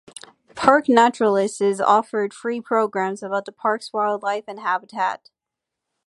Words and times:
Park 0.55 0.89
naturalists 0.89 1.79
offered 1.79 2.33
free 2.33 2.59
programs 2.59 3.21
about 3.21 3.45
the 3.45 3.51
park's 3.51 3.93
wildlife 3.93 4.45
and 4.47 4.59
habitat. 4.59 5.29